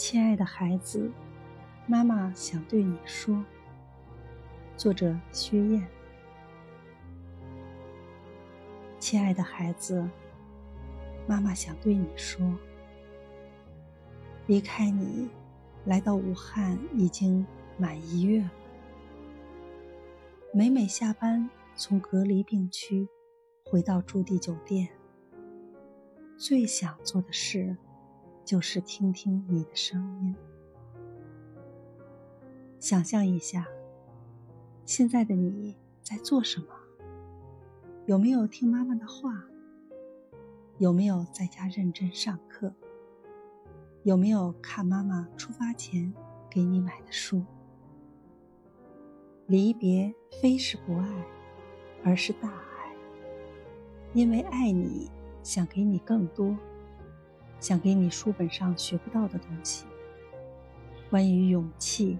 [0.00, 1.12] 亲爱的孩子，
[1.86, 3.44] 妈妈想对你说。
[4.74, 5.86] 作者：薛燕。
[8.98, 10.08] 亲爱的孩子，
[11.28, 12.50] 妈妈想对你说。
[14.46, 15.28] 离开你，
[15.84, 18.50] 来到武汉已经满一月了。
[20.54, 23.06] 每每下班从隔离病区
[23.66, 24.88] 回到驻地酒店，
[26.38, 27.76] 最想做的事。
[28.44, 30.34] 就是听听你的声音。
[32.78, 33.66] 想象一下，
[34.84, 36.66] 现在的你在做什么？
[38.06, 39.44] 有没有听妈妈的话？
[40.78, 42.72] 有没有在家认真上课？
[44.02, 46.12] 有没有看妈妈出发前
[46.48, 47.44] 给你买的书？
[49.46, 51.26] 离别非是不爱，
[52.02, 52.96] 而是大爱。
[54.14, 55.10] 因为爱你，
[55.42, 56.56] 想给你更多。
[57.60, 59.84] 想给你书本上学不到的东西，
[61.10, 62.18] 关于勇气，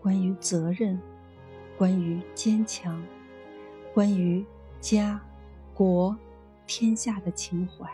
[0.00, 0.98] 关于责任，
[1.76, 3.00] 关于坚强，
[3.92, 4.44] 关于
[4.80, 5.20] 家、
[5.74, 6.16] 国、
[6.66, 7.86] 天下的情怀。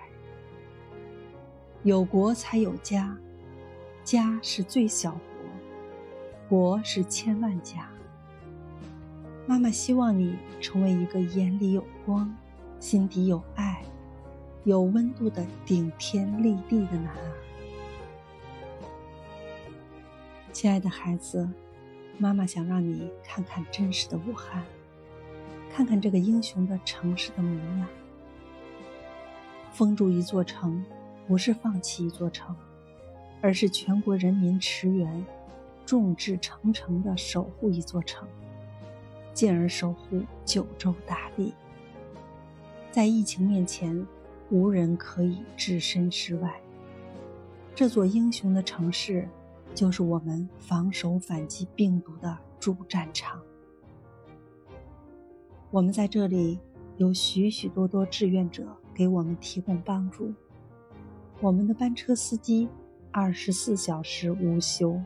[1.82, 3.16] 有国才有家，
[4.04, 5.20] 家是最小国，
[6.48, 7.90] 国是千万家。
[9.46, 12.34] 妈妈希望你成为一个眼里有光，
[12.80, 13.82] 心底有爱。
[14.64, 17.32] 有温度的顶天立地的男儿，
[20.52, 21.46] 亲爱的孩子，
[22.16, 24.64] 妈妈想让你看看真实的武汉，
[25.70, 27.86] 看看这个英雄的城市的模样。
[29.70, 30.82] 封住一座城，
[31.28, 32.56] 不是放弃一座城，
[33.42, 35.26] 而是全国人民驰援，
[35.84, 38.26] 众志成城的守护一座城，
[39.34, 41.52] 进而守护九州大地。
[42.90, 44.06] 在疫情面前。
[44.50, 46.60] 无人可以置身事外。
[47.74, 49.28] 这座英雄的城市，
[49.74, 53.40] 就是我们防守反击病毒的主战场。
[55.70, 56.60] 我们在这里
[56.98, 60.32] 有许许多多志愿者给我们提供帮助。
[61.40, 62.68] 我们的班车司机
[63.10, 65.00] 二十四小时无休，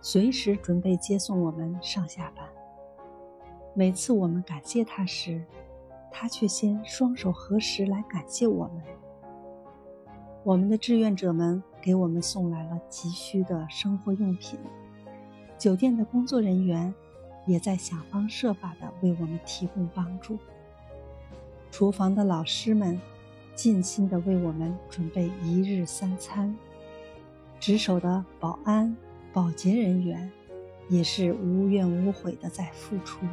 [0.00, 2.46] 随时准备接送我们上下班。
[3.74, 5.44] 每次我们感谢他时，
[6.10, 8.82] 他却先双手合十来感谢我们。
[10.42, 14.58] 我们的志愿者们给我们送来了急需的生活用品，
[15.58, 16.92] 酒店的工作人员
[17.46, 20.38] 也在想方设法的为我们提供帮助。
[21.70, 23.00] 厨房的老师们
[23.54, 26.56] 尽心的为我们准备一日三餐，
[27.58, 28.96] 值守的保安、
[29.32, 30.30] 保洁人员
[30.88, 33.26] 也是无怨无悔的在付出。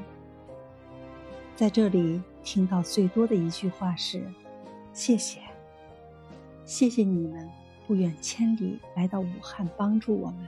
[1.58, 4.24] 在这里听到最多的一句话是
[4.94, 5.42] ：“谢谢，
[6.66, 7.50] 谢谢你们
[7.88, 10.48] 不远千里来到武汉帮助我们。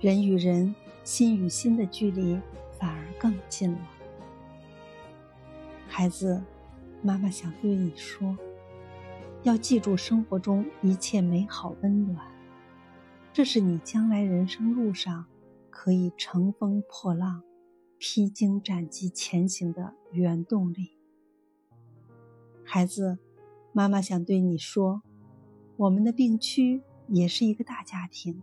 [0.00, 0.74] 人与人、
[1.04, 2.36] 心与心的距离
[2.76, 3.78] 反而更近了。”
[5.86, 6.42] 孩子，
[7.00, 8.36] 妈妈想对你说：
[9.44, 12.20] 要记住生活中一切美好温暖，
[13.32, 15.24] 这是你将来人生路上
[15.70, 17.44] 可以乘风破浪。
[17.98, 20.90] 披荆斩棘前行的原动力，
[22.62, 23.18] 孩子，
[23.72, 25.02] 妈妈想对你说，
[25.76, 28.42] 我们的病区也是一个大家庭，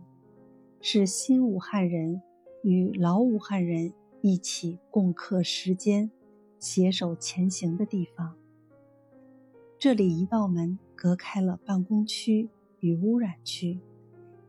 [0.80, 2.20] 是新武汉人
[2.62, 6.10] 与老武汉人一起共克时艰、
[6.58, 8.36] 携手前行的地方。
[9.78, 12.48] 这里一道门隔开了办公区
[12.80, 13.78] 与污染区，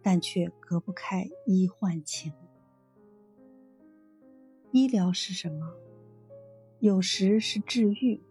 [0.02, 2.34] 但却隔不开医患情。
[4.76, 5.74] 医疗是什么？
[6.82, 8.22] 有时是治愈，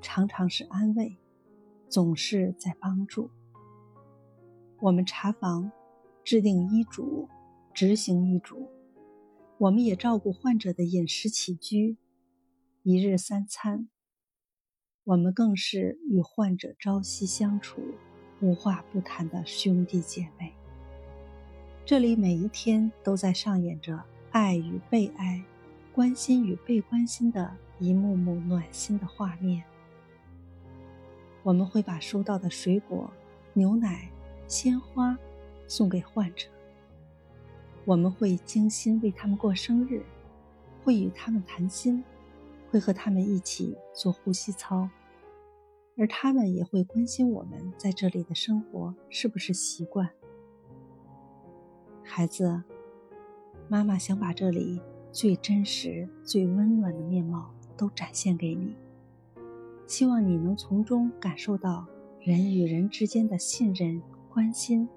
[0.00, 1.16] 常常是安慰，
[1.88, 3.28] 总是在帮助。
[4.78, 5.72] 我们查房、
[6.22, 7.28] 制定医嘱、
[7.72, 8.68] 执行医嘱，
[9.58, 11.96] 我们也照顾患者的饮食起居，
[12.84, 13.88] 一日三餐。
[15.02, 17.82] 我们更是与患者朝夕相处、
[18.40, 20.54] 无话不谈的兄弟姐妹。
[21.84, 24.00] 这里每一天都在上演着
[24.30, 25.44] 爱与被爱。
[25.94, 29.62] 关心与被关心的一幕幕暖心的画面。
[31.44, 33.08] 我们会把收到的水果、
[33.52, 34.10] 牛奶、
[34.48, 35.16] 鲜花
[35.68, 36.48] 送给患者。
[37.84, 40.02] 我们会精心为他们过生日，
[40.82, 42.02] 会与他们谈心，
[42.72, 44.88] 会和他们一起做呼吸操，
[45.96, 50.10] 而他们也会关心我们在这里的生活是不是习惯。
[52.02, 52.64] 孩子，
[53.68, 54.82] 妈妈想把这里。
[55.14, 58.74] 最真实、最温暖的面貌都展现给你，
[59.86, 61.86] 希望你能从中感受到
[62.20, 64.88] 人与人之间的信任、关心，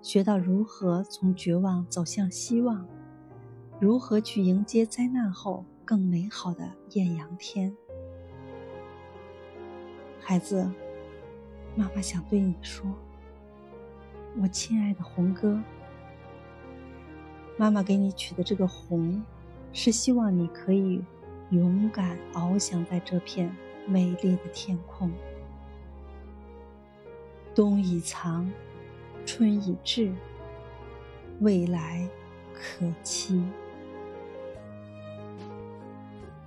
[0.00, 2.86] 学到如何从绝望走向希望，
[3.80, 7.76] 如何去迎接灾难后更美好的艳阳天。
[10.20, 10.70] 孩子，
[11.74, 12.86] 妈妈想对你说，
[14.40, 15.60] 我亲爱的红哥，
[17.56, 19.20] 妈妈给你取的这个红，
[19.72, 21.02] 是希望你可以
[21.50, 23.54] 勇敢翱翔在这片
[23.86, 25.10] 美丽的天空。
[27.54, 28.50] 冬已藏，
[29.26, 30.12] 春已至，
[31.40, 32.08] 未来
[32.52, 33.42] 可期。